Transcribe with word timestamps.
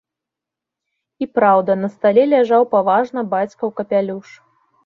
І 1.25 1.27
праўда, 1.39 1.71
на 1.83 1.91
стале 1.97 2.23
ляжаў 2.33 2.67
паважна 2.75 3.25
бацькаў 3.37 3.75
капялюш. 3.83 4.29